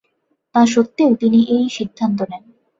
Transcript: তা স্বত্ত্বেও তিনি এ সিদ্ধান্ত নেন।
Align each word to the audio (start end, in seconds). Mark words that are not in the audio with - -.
তা 0.55 0.61
স্বত্ত্বেও 0.65 1.11
তিনি 1.15 1.39
এ 1.47 1.57
সিদ্ধান্ত 1.69 2.19
নেন। 2.29 2.43